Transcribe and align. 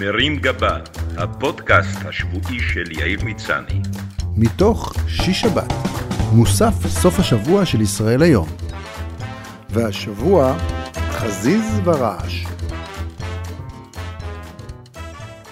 מרים 0.00 0.36
גבה, 0.36 0.78
הפודקאסט 1.16 1.98
השבועי 2.04 2.60
של 2.60 2.92
יאיר 2.92 3.24
מצני. 3.24 3.80
מתוך 4.36 4.94
שיש 5.08 5.40
שבת, 5.40 5.72
מוסף 6.32 6.86
סוף 6.86 7.18
השבוע 7.18 7.66
של 7.66 7.80
ישראל 7.80 8.22
היום. 8.22 8.48
והשבוע, 9.70 10.56
חזיז 10.94 11.80
ורעש. 11.84 12.46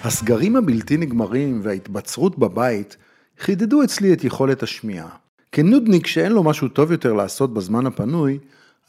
הסגרים 0.03 0.55
הבלתי 0.55 0.97
נגמרים 0.97 1.59
וההתבצרות 1.63 2.39
בבית 2.39 2.97
חידדו 3.39 3.83
אצלי 3.83 4.13
את 4.13 4.23
יכולת 4.23 4.63
השמיעה. 4.63 5.09
כנודניק 5.51 6.07
שאין 6.07 6.31
לו 6.31 6.43
משהו 6.43 6.67
טוב 6.67 6.91
יותר 6.91 7.13
לעשות 7.13 7.53
בזמן 7.53 7.85
הפנוי, 7.85 8.39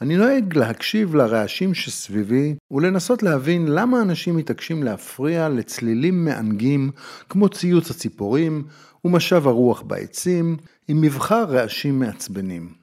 אני 0.01 0.17
נוהג 0.17 0.57
להקשיב 0.57 1.15
לרעשים 1.15 1.73
שסביבי 1.73 2.55
ולנסות 2.71 3.23
להבין 3.23 3.67
למה 3.67 4.01
אנשים 4.01 4.35
מתעקשים 4.35 4.83
להפריע 4.83 5.49
לצלילים 5.49 6.25
מענגים 6.25 6.91
כמו 7.29 7.49
ציוץ 7.49 7.91
הציפורים 7.91 8.63
ומשב 9.05 9.47
הרוח 9.47 9.81
בעצים 9.81 10.57
עם 10.87 11.01
מבחר 11.01 11.43
רעשים 11.43 11.99
מעצבנים. 11.99 12.73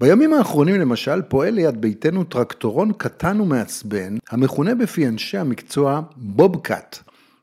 בימים 0.00 0.34
האחרונים 0.34 0.80
למשל 0.80 1.22
פועל 1.22 1.54
ליד 1.54 1.80
ביתנו 1.80 2.24
טרקטורון 2.24 2.92
קטן 2.92 3.40
ומעצבן 3.40 4.16
המכונה 4.30 4.74
בפי 4.74 5.08
אנשי 5.08 5.38
המקצוע 5.38 6.00
בובקאט. 6.16 6.98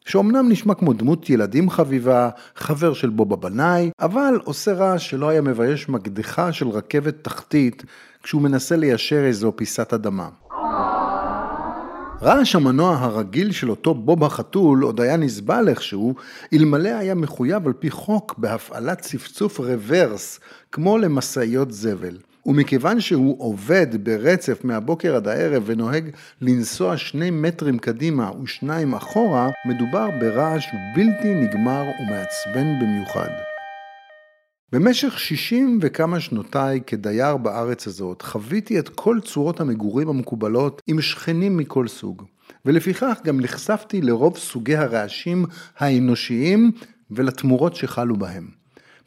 שאומנם 0.06 0.50
נשמע 0.50 0.74
כמו 0.74 0.94
דמות 0.94 1.30
ילדים 1.30 1.70
חביבה, 1.70 2.30
חבר 2.56 2.94
של 2.94 3.10
בוב 3.10 3.34
הבנאי, 3.34 3.92
אבל 4.00 4.40
עושה 4.44 4.74
רעש 4.74 5.10
שלא 5.10 5.30
היה 5.30 5.42
מבייש 5.42 5.90
מקדחה 5.90 6.54
של 6.54 6.68
רכבת 6.68 7.16
תחתית 7.22 7.84
כשהוא 8.24 8.42
מנסה 8.42 8.76
ליישר 8.76 9.26
איזו 9.26 9.54
פיסת 9.56 9.94
אדמה. 9.94 10.30
רעש 12.22 12.56
המנוע 12.56 12.98
הרגיל 12.98 13.52
של 13.52 13.70
אותו 13.70 13.94
בוב 13.94 14.24
החתול 14.24 14.84
עוד 14.84 15.02
היה 15.02 15.18
נסבל 15.18 15.70
איכשהו, 15.70 16.16
אלמלא 16.54 16.90
היה 16.90 17.16
מחויב 17.16 17.68
על 17.68 17.74
פי 17.74 17.92
חוק 17.92 18.36
בהפעלת 18.38 19.00
צפצוף 19.00 19.60
רוורס, 19.60 20.40
כמו 20.72 20.98
למשאיות 20.98 21.72
זבל. 21.72 22.18
ומכיוון 22.46 23.00
שהוא 23.00 23.36
עובד 23.40 23.88
ברצף 24.04 24.64
מהבוקר 24.64 25.16
עד 25.16 25.28
הערב 25.28 25.64
ונוהג 25.66 26.10
לנסוע 26.42 26.98
שני 26.98 27.32
מטרים 27.32 27.80
קדימה 27.80 28.32
ושניים 28.44 28.94
אחורה, 28.94 29.50
מדובר 29.66 30.10
ברעש 30.20 30.66
בלתי 30.96 31.34
נגמר 31.34 31.84
ומעצבן 32.00 32.80
במיוחד. 32.82 33.53
במשך 34.74 35.20
שישים 35.20 35.80
וכמה 35.82 36.20
שנותיי 36.20 36.82
כדייר 36.88 37.38
בארץ 37.38 37.88
הזאת, 37.88 38.22
חוויתי 38.22 38.80
את 38.80 38.90
כל 38.90 39.20
צורות 39.24 39.60
המגורים 39.60 40.10
המקובלות 40.10 40.82
עם 40.88 41.02
שכנים 41.02 41.58
מכל 41.58 41.88
סוג. 41.88 42.24
ולפיכך 42.66 43.20
גם 43.24 43.40
נחשפתי 43.40 44.02
לרוב 44.02 44.38
סוגי 44.38 44.76
הרעשים 44.76 45.46
האנושיים 45.78 46.72
ולתמורות 47.12 47.76
שחלו 47.76 48.16
בהם. 48.16 48.48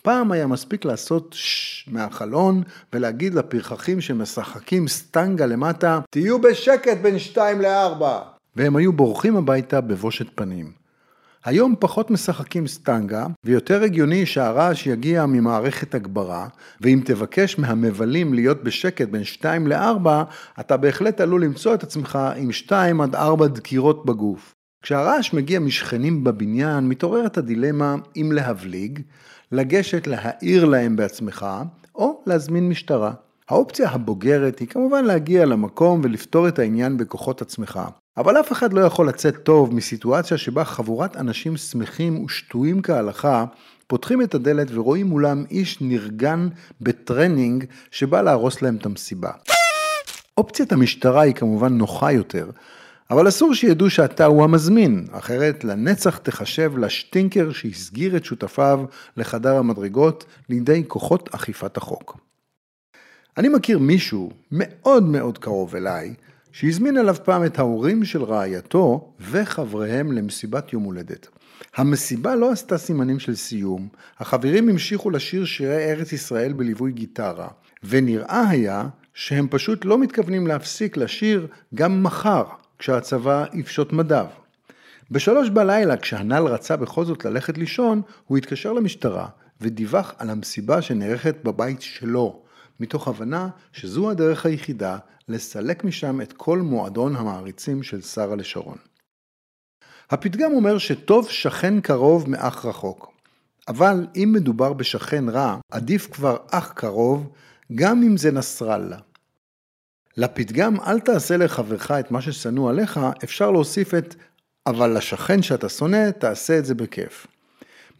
פעם 0.02 0.32
היה 0.32 0.46
מספיק 0.46 0.84
לעשות 0.84 1.32
ששש 1.32 1.88
מהחלון 1.88 2.62
ולהגיד 2.92 3.34
לפרחחים 3.34 4.00
שמשחקים 4.00 4.88
סטנגה 4.88 5.46
למטה, 5.46 6.00
תהיו 6.10 6.40
בשקט 6.40 6.98
בין 7.02 7.18
שתיים 7.18 7.60
לארבע. 7.60 8.20
והם 8.56 8.76
היו 8.76 8.92
בורחים 8.92 9.36
הביתה 9.36 9.80
בבושת 9.80 10.26
פנים. 10.34 10.85
היום 11.46 11.74
פחות 11.80 12.10
משחקים 12.10 12.66
סטנגה, 12.66 13.26
ויותר 13.44 13.82
הגיוני 13.82 14.26
שהרעש 14.26 14.86
יגיע 14.86 15.26
ממערכת 15.26 15.94
הגברה, 15.94 16.48
ואם 16.80 17.00
תבקש 17.04 17.58
מהמבלים 17.58 18.34
להיות 18.34 18.64
בשקט 18.64 19.08
בין 19.08 19.24
2 19.24 19.66
ל-4, 19.66 20.08
אתה 20.60 20.76
בהחלט 20.76 21.20
עלול 21.20 21.44
למצוא 21.44 21.74
את 21.74 21.82
עצמך 21.82 22.18
עם 22.36 22.52
2 22.52 23.00
עד 23.00 23.14
4 23.14 23.46
דקירות 23.46 24.06
בגוף. 24.06 24.54
כשהרעש 24.82 25.32
מגיע 25.32 25.60
משכנים 25.60 26.24
בבניין, 26.24 26.88
מתעוררת 26.88 27.38
הדילמה 27.38 27.94
אם 28.16 28.32
להבליג, 28.32 29.00
לגשת 29.52 30.06
להעיר 30.06 30.64
להם 30.64 30.96
בעצמך, 30.96 31.46
או 31.94 32.22
להזמין 32.26 32.68
משטרה. 32.68 33.12
האופציה 33.48 33.90
הבוגרת 33.90 34.58
היא 34.58 34.68
כמובן 34.68 35.04
להגיע 35.04 35.44
למקום 35.44 36.00
ולפתור 36.04 36.48
את 36.48 36.58
העניין 36.58 36.96
בכוחות 36.96 37.42
עצמך. 37.42 37.80
אבל 38.18 38.40
אף 38.40 38.52
אחד 38.52 38.72
לא 38.72 38.80
יכול 38.80 39.08
לצאת 39.08 39.36
טוב 39.42 39.74
מסיטואציה 39.74 40.38
שבה 40.38 40.64
חבורת 40.64 41.16
אנשים 41.16 41.56
שמחים 41.56 42.24
ושטויים 42.24 42.82
כהלכה 42.82 43.44
פותחים 43.86 44.22
את 44.22 44.34
הדלת 44.34 44.68
ורואים 44.70 45.06
מולם 45.06 45.44
איש 45.50 45.80
נרגן 45.80 46.48
בטרנינג 46.80 47.64
שבא 47.90 48.22
להרוס 48.22 48.62
להם 48.62 48.76
את 48.76 48.86
המסיבה. 48.86 49.30
אופציית 50.38 50.72
המשטרה 50.72 51.22
היא 51.22 51.34
כמובן 51.34 51.72
נוחה 51.72 52.12
יותר, 52.12 52.50
אבל 53.10 53.28
אסור 53.28 53.54
שידעו 53.54 53.90
שאתה 53.90 54.24
הוא 54.24 54.44
המזמין, 54.44 55.06
אחרת 55.10 55.64
לנצח 55.64 56.18
תחשב 56.18 56.78
לשטינקר 56.78 57.52
שהסגיר 57.52 58.16
את 58.16 58.24
שותפיו 58.24 58.80
לחדר 59.16 59.56
המדרגות 59.56 60.24
לידי 60.48 60.84
כוחות 60.88 61.34
אכיפת 61.34 61.76
החוק. 61.76 62.18
אני 63.38 63.48
מכיר 63.48 63.78
מישהו 63.78 64.30
מאוד 64.52 65.02
מאוד 65.02 65.38
קרוב 65.38 65.76
אליי, 65.76 66.14
שהזמין 66.58 66.98
אליו 66.98 67.16
פעם 67.24 67.44
את 67.44 67.58
ההורים 67.58 68.04
של 68.04 68.24
רעייתו 68.24 69.12
וחבריהם 69.30 70.12
למסיבת 70.12 70.72
יום 70.72 70.82
הולדת. 70.82 71.28
המסיבה 71.76 72.34
לא 72.34 72.50
עשתה 72.50 72.78
סימנים 72.78 73.18
של 73.18 73.34
סיום, 73.34 73.88
החברים 74.18 74.68
המשיכו 74.68 75.10
לשיר 75.10 75.44
שירי 75.44 75.90
ארץ 75.90 76.12
ישראל 76.12 76.52
בליווי 76.52 76.92
גיטרה, 76.92 77.48
ונראה 77.84 78.48
היה 78.48 78.88
שהם 79.14 79.48
פשוט 79.50 79.84
לא 79.84 79.98
מתכוונים 79.98 80.46
להפסיק 80.46 80.96
לשיר 80.96 81.46
גם 81.74 82.02
מחר, 82.02 82.44
כשהצבא 82.78 83.44
יפשוט 83.52 83.92
מדיו. 83.92 84.26
בשלוש 85.10 85.50
בלילה, 85.50 85.96
כשהנ"ל 85.96 86.46
רצה 86.46 86.76
בכל 86.76 87.04
זאת 87.04 87.24
ללכת 87.24 87.58
לישון, 87.58 88.02
הוא 88.26 88.38
התקשר 88.38 88.72
למשטרה 88.72 89.26
ודיווח 89.60 90.14
על 90.18 90.30
המסיבה 90.30 90.82
שנערכת 90.82 91.36
בבית 91.44 91.82
שלו, 91.82 92.45
מתוך 92.80 93.08
הבנה 93.08 93.48
שזו 93.72 94.10
הדרך 94.10 94.46
היחידה 94.46 94.98
לסלק 95.28 95.84
משם 95.84 96.20
את 96.20 96.32
כל 96.32 96.58
מועדון 96.58 97.16
המעריצים 97.16 97.82
של 97.82 98.02
שרה 98.02 98.36
לשרון. 98.36 98.76
הפתגם 100.10 100.52
אומר 100.52 100.78
שטוב 100.78 101.28
שכן 101.28 101.80
קרוב 101.80 102.30
מאח 102.30 102.66
רחוק, 102.66 103.12
אבל 103.68 104.06
אם 104.16 104.32
מדובר 104.34 104.72
בשכן 104.72 105.28
רע, 105.28 105.58
עדיף 105.70 106.06
כבר 106.12 106.36
אח 106.50 106.72
קרוב, 106.72 107.32
גם 107.74 108.02
אם 108.02 108.16
זה 108.16 108.32
נסראללה. 108.32 108.98
לפתגם 110.16 110.80
אל 110.80 111.00
תעשה 111.00 111.36
לחברך 111.36 111.90
את 111.90 112.10
מה 112.10 112.22
ששנוא 112.22 112.70
עליך, 112.70 113.00
אפשר 113.24 113.50
להוסיף 113.50 113.94
את 113.94 114.14
אבל 114.66 114.96
לשכן 114.96 115.42
שאתה 115.42 115.68
שונא, 115.68 116.10
תעשה 116.10 116.58
את 116.58 116.64
זה 116.64 116.74
בכיף. 116.74 117.26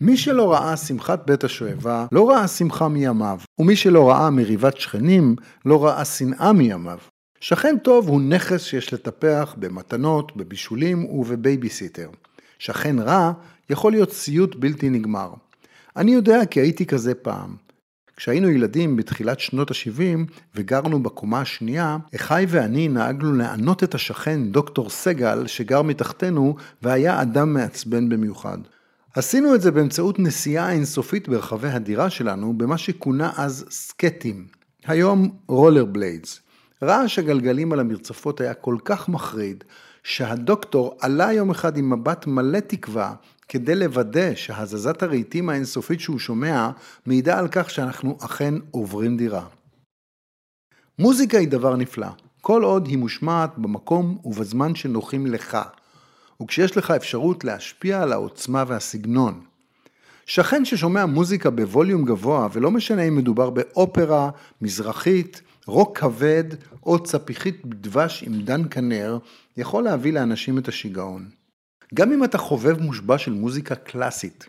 מי 0.00 0.16
שלא 0.16 0.52
ראה 0.52 0.76
שמחת 0.76 1.26
בית 1.26 1.44
השואבה, 1.44 2.06
לא 2.12 2.30
ראה 2.30 2.48
שמחה 2.48 2.88
מימיו, 2.88 3.38
ומי 3.58 3.76
שלא 3.76 4.10
ראה 4.10 4.30
מריבת 4.30 4.76
שכנים, 4.76 5.36
לא 5.64 5.84
ראה 5.84 6.04
שנאה 6.04 6.52
מימיו. 6.52 6.98
שכן 7.40 7.76
טוב 7.78 8.08
הוא 8.08 8.20
נכס 8.20 8.62
שיש 8.62 8.92
לטפח 8.92 9.54
במתנות, 9.58 10.36
בבישולים 10.36 11.04
ובבייביסיטר. 11.04 12.10
שכן 12.58 12.98
רע 12.98 13.32
יכול 13.70 13.92
להיות 13.92 14.12
סיוט 14.12 14.56
בלתי 14.56 14.90
נגמר. 14.90 15.30
אני 15.96 16.12
יודע 16.12 16.46
כי 16.46 16.60
הייתי 16.60 16.86
כזה 16.86 17.14
פעם. 17.14 17.56
כשהיינו 18.16 18.50
ילדים 18.50 18.96
בתחילת 18.96 19.40
שנות 19.40 19.70
ה-70 19.70 20.32
וגרנו 20.54 21.02
בקומה 21.02 21.40
השנייה, 21.40 21.96
אחי 22.16 22.44
ואני 22.48 22.88
נהגנו 22.88 23.32
לענות 23.32 23.84
את 23.84 23.94
השכן 23.94 24.52
דוקטור 24.52 24.90
סגל 24.90 25.46
שגר 25.46 25.82
מתחתנו 25.82 26.56
והיה 26.82 27.22
אדם 27.22 27.54
מעצבן 27.54 28.08
במיוחד. 28.08 28.58
עשינו 29.16 29.54
את 29.54 29.60
זה 29.60 29.70
באמצעות 29.70 30.18
נסיעה 30.18 30.72
אינסופית 30.72 31.28
ברחבי 31.28 31.68
הדירה 31.68 32.10
שלנו 32.10 32.58
במה 32.58 32.78
שכונה 32.78 33.32
אז 33.36 33.66
סקטים, 33.70 34.46
היום 34.86 35.36
רולר 35.48 35.84
בליידס. 35.84 36.40
רעש 36.82 37.18
הגלגלים 37.18 37.72
על 37.72 37.80
המרצפות 37.80 38.40
היה 38.40 38.54
כל 38.54 38.76
כך 38.84 39.08
מחריד, 39.08 39.64
שהדוקטור 40.02 40.96
עלה 41.00 41.32
יום 41.32 41.50
אחד 41.50 41.76
עם 41.76 41.90
מבט 41.90 42.26
מלא 42.26 42.60
תקווה 42.60 43.14
כדי 43.48 43.74
לוודא 43.74 44.34
שהזזת 44.34 45.02
הרהיטים 45.02 45.48
האינסופית 45.48 46.00
שהוא 46.00 46.18
שומע 46.18 46.70
מעידה 47.06 47.38
על 47.38 47.48
כך 47.50 47.70
שאנחנו 47.70 48.18
אכן 48.20 48.54
עוברים 48.70 49.16
דירה. 49.16 49.46
מוזיקה 50.98 51.38
היא 51.38 51.48
דבר 51.48 51.76
נפלא, 51.76 52.08
כל 52.40 52.62
עוד 52.62 52.86
היא 52.86 52.98
מושמעת 52.98 53.58
במקום 53.58 54.18
ובזמן 54.24 54.74
שנוחים 54.74 55.26
לך, 55.26 55.58
וכשיש 56.42 56.76
לך 56.76 56.90
אפשרות 56.90 57.44
להשפיע 57.44 58.02
על 58.02 58.12
העוצמה 58.12 58.64
והסגנון. 58.66 59.40
שכן 60.26 60.64
ששומע 60.64 61.06
מוזיקה 61.06 61.50
בווליום 61.50 62.04
גבוה, 62.04 62.48
ולא 62.52 62.70
משנה 62.70 63.02
אם 63.02 63.16
מדובר 63.16 63.50
באופרה, 63.50 64.30
מזרחית, 64.62 65.42
רוק 65.66 65.98
כבד 65.98 66.44
או 66.86 67.02
צפיחית 67.02 67.62
דבש 67.64 68.22
עם 68.26 68.40
דן 68.40 68.62
כנר, 68.70 69.18
יכול 69.56 69.84
להביא 69.84 70.12
לאנשים 70.12 70.58
את 70.58 70.68
השיגעון. 70.68 71.28
גם 71.94 72.12
אם 72.12 72.24
אתה 72.24 72.38
חובב 72.38 72.82
מושבע 72.82 73.18
של 73.18 73.32
מוזיקה 73.32 73.74
קלאסית, 73.74 74.46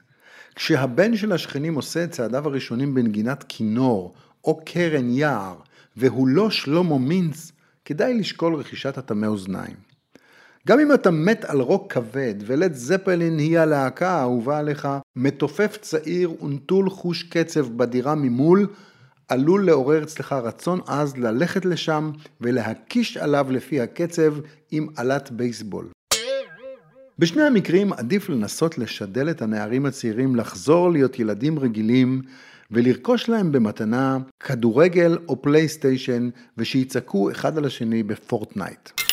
כשהבן 0.55 1.17
של 1.17 1.31
השכנים 1.31 1.75
עושה 1.75 2.03
את 2.03 2.11
צעדיו 2.11 2.47
הראשונים 2.47 2.93
בנגינת 2.93 3.45
כינור 3.49 4.13
או 4.43 4.61
קרן 4.65 5.09
יער, 5.09 5.55
והוא 5.97 6.27
לא 6.27 6.49
שלמה 6.49 6.97
מינץ, 6.97 7.51
כדאי 7.85 8.13
לשקול 8.13 8.55
רכישת 8.55 8.97
הטמא 8.97 9.25
אוזניים. 9.25 9.75
גם 10.67 10.79
אם 10.79 10.93
אתה 10.93 11.11
מת 11.11 11.45
על 11.45 11.59
רוק 11.59 11.93
כבד 11.93 12.35
ולד 12.45 12.73
זפלין 12.73 13.37
היא 13.37 13.59
הלהקה 13.59 14.09
האהובה 14.09 14.59
עליך, 14.59 14.87
מתופף 15.15 15.77
צעיר 15.81 16.43
ונטול 16.43 16.89
חוש 16.89 17.23
קצב 17.23 17.67
בדירה 17.77 18.15
ממול, 18.15 18.67
עלול 19.27 19.65
לעורר 19.65 20.03
אצלך 20.03 20.33
רצון 20.33 20.79
עז 20.87 21.17
ללכת 21.17 21.65
לשם 21.65 22.11
ולהקיש 22.41 23.17
עליו 23.17 23.47
לפי 23.49 23.81
הקצב 23.81 24.33
עם 24.71 24.87
אלת 24.95 25.31
בייסבול. 25.31 25.87
בשני 27.19 27.43
המקרים 27.43 27.93
עדיף 27.93 28.29
לנסות 28.29 28.77
לשדל 28.77 29.29
את 29.29 29.41
הנערים 29.41 29.85
הצעירים 29.85 30.35
לחזור 30.35 30.91
להיות 30.91 31.19
ילדים 31.19 31.59
רגילים 31.59 32.21
ולרכוש 32.71 33.29
להם 33.29 33.51
במתנה 33.51 34.17
כדורגל 34.39 35.17
או 35.27 35.41
פלייסטיישן 35.41 36.29
ושיצעקו 36.57 37.31
אחד 37.31 37.57
על 37.57 37.65
השני 37.65 38.03
בפורטנייט. 38.03 39.06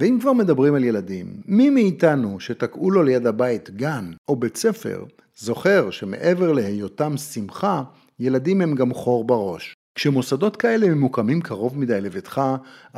ואם 0.00 0.18
כבר 0.20 0.32
מדברים 0.32 0.74
על 0.74 0.84
ילדים, 0.84 1.26
מי 1.46 1.70
מאיתנו 1.70 2.40
שתקעו 2.40 2.90
לו 2.90 3.02
ליד 3.02 3.26
הבית 3.26 3.70
גן 3.70 4.12
או 4.28 4.36
בית 4.36 4.56
ספר, 4.56 5.04
זוכר 5.36 5.90
שמעבר 5.90 6.52
להיותם 6.52 7.16
שמחה, 7.16 7.82
ילדים 8.18 8.60
הם 8.60 8.74
גם 8.74 8.94
חור 8.94 9.24
בראש. 9.24 9.74
כשמוסדות 9.94 10.56
כאלה 10.56 10.88
ממוקמים 10.88 11.40
קרוב 11.40 11.78
מדי 11.78 12.00
לביתך, 12.00 12.40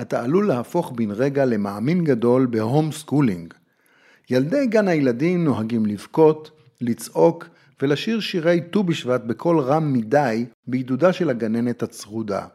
אתה 0.00 0.22
עלול 0.22 0.48
להפוך 0.48 0.92
בן 0.96 1.10
רגע 1.10 1.44
למאמין 1.44 2.04
גדול 2.04 2.46
ב-homeschooling. 2.46 3.54
ילדי 4.30 4.66
גן 4.66 4.88
הילדים 4.88 5.44
נוהגים 5.44 5.86
לבכות, 5.86 6.50
לצעוק 6.80 7.48
ולשיר 7.82 8.20
שירי 8.20 8.60
ט"ו 8.70 8.82
בשבט 8.82 9.20
בקול 9.24 9.60
רם 9.60 9.92
מדי 9.92 10.46
בעידודה 10.66 11.12
של 11.12 11.30
הגננת 11.30 11.82
הצרודה. 11.82 12.46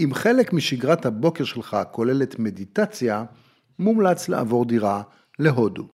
אם 0.00 0.10
חלק 0.14 0.52
משגרת 0.52 1.06
הבוקר 1.06 1.44
שלך 1.44 1.76
כוללת 1.90 2.38
מדיטציה, 2.38 3.24
מומלץ 3.78 4.28
לעבור 4.28 4.64
דירה 4.64 5.02
להודו. 5.38 5.88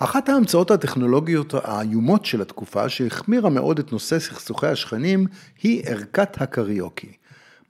אחת 0.00 0.28
ההמצאות 0.28 0.70
הטכנולוגיות 0.70 1.54
האיומות 1.54 2.24
של 2.24 2.42
התקופה 2.42 2.88
שהחמירה 2.88 3.50
מאוד 3.50 3.78
את 3.78 3.92
נושא 3.92 4.18
סכסוכי 4.18 4.66
השכנים 4.66 5.26
היא 5.62 5.82
ערכת 5.86 6.42
הקריוקי. 6.42 7.12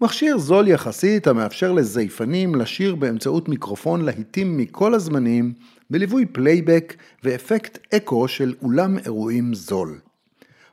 מכשיר 0.01 0.39
זול 0.39 0.69
יחסית 0.69 1.27
המאפשר 1.27 1.73
לזייפנים 1.73 2.55
לשיר 2.55 2.95
באמצעות 2.95 3.49
מיקרופון 3.49 4.05
להיטים 4.05 4.57
מכל 4.57 4.95
הזמנים 4.95 5.53
בליווי 5.91 6.27
פלייבק 6.27 6.95
ואפקט 7.25 7.79
אקו 7.95 8.29
של 8.29 8.55
אולם 8.63 8.99
אירועים 8.99 9.55
זול. 9.55 9.99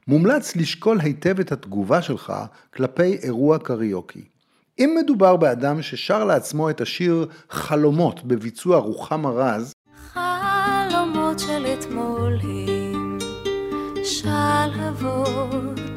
מומלץ 0.08 0.56
לשקול 0.56 1.00
היטב 1.00 1.40
את 1.40 1.52
התגובה 1.52 2.02
שלך 2.02 2.34
כלפי 2.74 3.14
אירוע 3.24 3.60
קריוקי. 3.60 4.33
אם 4.80 4.98
מדובר 5.04 5.36
באדם 5.36 5.82
ששר 5.82 6.24
לעצמו 6.24 6.70
את 6.70 6.82
השיר 6.82 7.28
חלומות 7.50 8.24
בביצוע 8.24 8.78
רוחמה 8.78 9.30
רז, 9.30 9.74
חלומות 10.14 11.40
של 11.40 11.66
אתמול 11.66 12.40
הם 12.44 13.18
שלהבות 14.04 15.22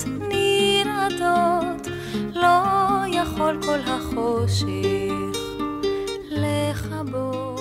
נרעדות, 0.07 1.89
לא 2.35 2.63
יכול 3.13 3.63
כל 3.63 3.79
החושך 3.87 5.39
לכבות. 6.31 7.61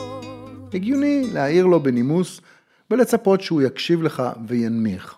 הגיוני 0.74 1.28
להעיר 1.34 1.66
לו 1.66 1.80
בנימוס 1.84 2.42
ולצפות 2.92 3.42
שהוא 3.42 3.62
יקשיב 3.62 4.04
לך 4.04 4.24
וינמיך. 4.48 5.16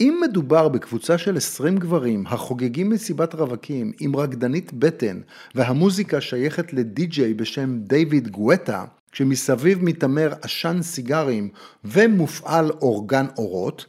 אם 0.00 0.20
מדובר 0.22 0.68
בקבוצה 0.68 1.18
של 1.18 1.36
20 1.36 1.78
גברים 1.78 2.26
החוגגים 2.26 2.90
מסיבת 2.90 3.34
רווקים 3.34 3.92
עם 4.00 4.16
רקדנית 4.16 4.72
בטן 4.72 5.20
והמוזיקה 5.54 6.20
שייכת 6.20 6.72
לדי-ג'יי 6.72 7.34
בשם 7.34 7.78
דיוויד 7.78 8.28
גואטה, 8.28 8.84
כשמסביב 9.12 9.84
מתעמר 9.84 10.32
עשן 10.42 10.82
סיגרים 10.82 11.48
ומופעל 11.84 12.70
אורגן 12.70 13.26
אורות, 13.38 13.86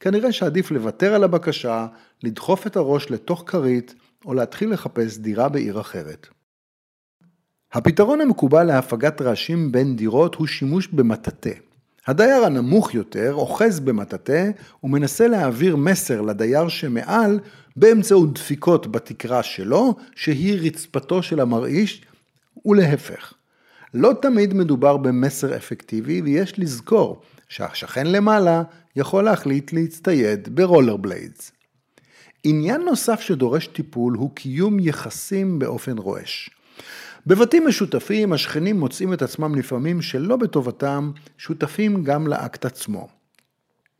כנראה 0.00 0.32
שעדיף 0.32 0.70
לוותר 0.70 1.14
על 1.14 1.24
הבקשה, 1.24 1.86
לדחוף 2.22 2.66
את 2.66 2.76
הראש 2.76 3.10
לתוך 3.10 3.44
כרית 3.46 3.94
או 4.24 4.34
להתחיל 4.34 4.72
לחפש 4.72 5.18
דירה 5.18 5.48
בעיר 5.48 5.80
אחרת. 5.80 6.26
הפתרון 7.72 8.20
המקובל 8.20 8.64
להפגת 8.64 9.20
רעשים 9.22 9.72
בין 9.72 9.96
דירות 9.96 10.34
הוא 10.34 10.46
שימוש 10.46 10.88
במטאטא. 10.88 11.73
הדייר 12.06 12.44
הנמוך 12.44 12.94
יותר 12.94 13.34
אוחז 13.34 13.80
במטאטא 13.80 14.50
ומנסה 14.84 15.28
להעביר 15.28 15.76
מסר 15.76 16.20
לדייר 16.20 16.68
שמעל 16.68 17.40
באמצעות 17.76 18.34
דפיקות 18.34 18.92
בתקרה 18.92 19.42
שלו, 19.42 19.94
שהיא 20.16 20.60
רצפתו 20.66 21.22
של 21.22 21.40
המרעיש, 21.40 22.02
ולהפך. 22.66 23.32
לא 23.94 24.12
תמיד 24.22 24.54
מדובר 24.54 24.96
במסר 24.96 25.56
אפקטיבי 25.56 26.20
ויש 26.20 26.58
לזכור 26.58 27.22
שהשכן 27.48 28.06
למעלה 28.06 28.62
יכול 28.96 29.24
להחליט 29.24 29.72
להצטייד 29.72 30.56
ברולר 30.56 30.96
בליידס. 30.96 31.52
עניין 32.44 32.80
נוסף 32.80 33.20
שדורש 33.20 33.66
טיפול 33.66 34.14
הוא 34.14 34.30
קיום 34.34 34.80
יחסים 34.80 35.58
באופן 35.58 35.98
רועש. 35.98 36.50
בבתים 37.26 37.66
משותפים 37.68 38.32
השכנים 38.32 38.80
מוצאים 38.80 39.12
את 39.12 39.22
עצמם 39.22 39.54
לפעמים 39.54 40.02
שלא 40.02 40.36
בטובתם 40.36 41.10
שותפים 41.38 42.04
גם 42.04 42.26
לאקט 42.26 42.64
עצמו. 42.64 43.08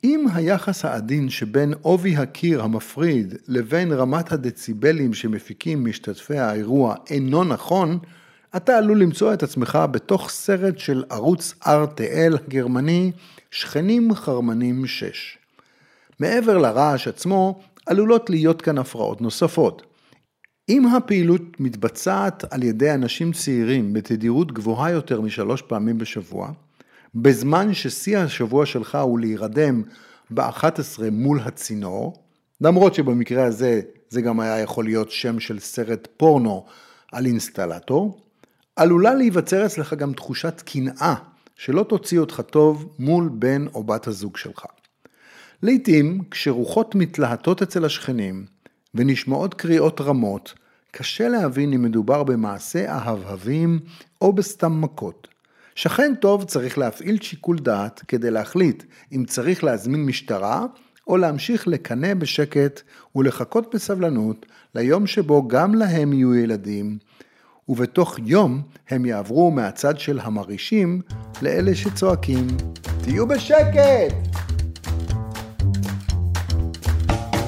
אם 0.05 0.26
היחס 0.35 0.85
העדין 0.85 1.31
שבין 1.31 1.75
עובי 1.82 2.17
הקיר 2.17 2.62
המפריד 2.62 3.35
לבין 3.49 3.93
רמת 3.93 4.32
הדציבלים 4.32 5.15
שמפיקים 5.15 5.85
משתתפי 5.85 6.38
האירוע 6.38 6.94
אינו 7.11 7.44
נכון, 7.44 7.99
אתה 8.56 8.79
עלול 8.79 9.00
למצוא 9.00 9.35
את 9.35 9.43
עצמך 9.43 9.79
בתוך 9.91 10.31
סרט 10.31 10.79
של 10.79 11.05
ערוץ 11.11 11.55
RTL 11.62 12.35
הגרמני, 12.47 13.12
שכנים 13.50 14.15
חרמנים 14.15 14.87
6. 14.87 15.38
מעבר 16.20 16.59
לרעש 16.59 17.09
עצמו, 17.09 17.61
עלולות 17.87 18.31
להיות 18.31 18.62
כאן 18.62 18.79
הפרעות 18.79 19.20
נוספות. 19.20 19.94
אם 20.69 20.87
הפעילות 20.87 21.61
מתבצעת 21.61 22.52
על 22.52 22.62
ידי 22.62 22.90
אנשים 22.90 23.32
צעירים 23.32 23.93
בתדירות 23.93 24.52
גבוהה 24.52 24.90
יותר 24.90 25.20
משלוש 25.20 25.62
פעמים 25.62 25.99
בשבוע, 25.99 26.50
בזמן 27.14 27.75
ששיא 27.75 28.19
השבוע 28.19 28.66
שלך 28.66 28.94
הוא 28.94 29.20
להירדם 29.20 29.82
ב-11 30.31 31.11
מול 31.12 31.40
הצינור, 31.40 32.25
למרות 32.61 32.94
שבמקרה 32.94 33.44
הזה 33.44 33.81
זה 34.08 34.20
גם 34.20 34.40
היה 34.40 34.61
יכול 34.61 34.84
להיות 34.84 35.11
שם 35.11 35.40
של 35.40 35.58
סרט 35.58 36.08
פורנו 36.16 36.67
על 37.12 37.26
אינסטלטור, 37.26 38.20
עלולה 38.76 39.14
להיווצר 39.14 39.67
אצלך 39.67 39.94
גם 39.94 40.12
תחושת 40.12 40.62
קנאה 40.67 41.14
שלא 41.56 41.82
תוציא 41.82 42.19
אותך 42.19 42.40
טוב 42.50 42.94
מול 42.98 43.31
בן 43.32 43.67
או 43.74 43.84
בת 43.84 44.06
הזוג 44.06 44.36
שלך. 44.36 44.65
לעתים, 45.62 46.20
כשרוחות 46.31 46.94
מתלהטות 46.94 47.62
אצל 47.62 47.84
השכנים 47.84 48.54
ונשמעות 48.94 49.55
קריאות 49.55 50.01
רמות, 50.01 50.55
קשה 50.91 51.29
להבין 51.29 51.72
אם 51.72 51.82
מדובר 51.82 52.22
במעשה 52.22 52.93
אהבהבים 52.93 53.81
או 54.20 54.32
בסתם 54.32 54.81
מכות. 54.81 55.29
שכן 55.74 56.15
טוב 56.20 56.44
צריך 56.44 56.79
להפעיל 56.79 57.19
שיקול 57.22 57.58
דעת 57.58 58.03
כדי 58.08 58.31
להחליט 58.31 58.84
אם 59.13 59.24
צריך 59.24 59.65
להזמין 59.65 60.06
משטרה 60.06 60.67
או 61.06 61.17
להמשיך 61.17 61.69
לקנא 61.69 62.15
בשקט 62.15 62.81
ולחכות 63.17 63.74
בסבלנות 63.74 64.46
ליום 64.74 65.06
שבו 65.06 65.48
גם 65.48 65.74
להם 65.74 66.13
יהיו 66.13 66.34
ילדים 66.34 66.98
ובתוך 67.69 68.19
יום 68.24 68.63
הם 68.91 69.05
יעברו 69.06 69.51
מהצד 69.51 69.98
של 69.98 70.20
המרעישים 70.22 71.01
לאלה 71.43 71.74
שצועקים, 71.74 72.46
תהיו 73.03 73.27
בשקט! 73.27 74.15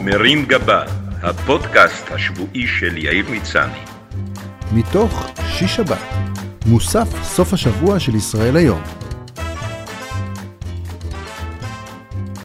מרים 0.05 0.45
גבה, 0.47 0.85
הפודקאסט 1.23 2.11
השבועי 2.11 2.67
של 2.67 2.97
יאיר 2.97 3.27
מצני. 3.31 3.79
מתוך 4.73 5.33
שיש 5.49 5.77
שבת, 5.77 5.99
מוסף 6.67 7.23
סוף 7.23 7.53
השבוע 7.53 8.01
של 8.01 8.15
ישראל 8.15 8.57
היום. 8.57 8.96